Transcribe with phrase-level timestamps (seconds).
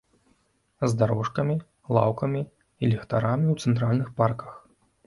[0.93, 1.55] З дарожкамі,
[1.99, 4.53] лаўкамі і ліхтарамі ў цэнтральных парках.